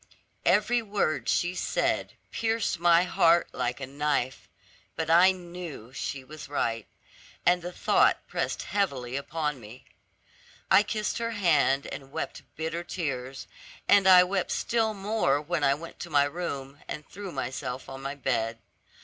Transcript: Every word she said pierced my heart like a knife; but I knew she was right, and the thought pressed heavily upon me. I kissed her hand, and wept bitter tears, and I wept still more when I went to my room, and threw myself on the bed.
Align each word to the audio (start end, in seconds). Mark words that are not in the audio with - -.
Every 0.47 0.81
word 0.81 1.29
she 1.29 1.53
said 1.53 2.13
pierced 2.31 2.79
my 2.79 3.03
heart 3.03 3.49
like 3.53 3.79
a 3.79 3.85
knife; 3.85 4.49
but 4.95 5.11
I 5.11 5.29
knew 5.31 5.93
she 5.93 6.23
was 6.23 6.49
right, 6.49 6.87
and 7.45 7.61
the 7.61 7.71
thought 7.71 8.25
pressed 8.27 8.63
heavily 8.63 9.15
upon 9.15 9.59
me. 9.61 9.85
I 10.71 10.81
kissed 10.81 11.19
her 11.19 11.29
hand, 11.37 11.85
and 11.85 12.11
wept 12.11 12.41
bitter 12.55 12.83
tears, 12.83 13.45
and 13.87 14.07
I 14.07 14.23
wept 14.23 14.49
still 14.49 14.95
more 14.95 15.39
when 15.39 15.63
I 15.63 15.75
went 15.75 15.99
to 15.99 16.09
my 16.09 16.23
room, 16.23 16.79
and 16.87 17.07
threw 17.07 17.31
myself 17.31 17.87
on 17.87 18.01
the 18.01 18.15
bed. 18.15 18.57